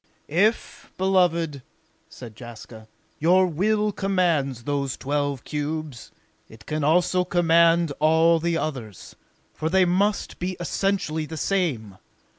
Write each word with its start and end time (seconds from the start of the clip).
"If, 0.27 0.91
beloved," 0.97 1.61
said 2.09 2.35
Jaska, 2.35 2.87
"your 3.19 3.45
will 3.45 3.91
commands 3.91 4.63
those 4.63 4.97
twelve 4.97 5.43
cubes, 5.43 6.11
it 6.49 6.65
can 6.65 6.83
also 6.83 7.23
command 7.23 7.93
all 7.99 8.39
the 8.39 8.57
others, 8.57 9.15
for 9.53 9.69
they 9.69 9.85
must 9.85 10.39
be 10.39 10.57
essentially 10.59 11.27
the 11.27 11.37
same. 11.37 11.99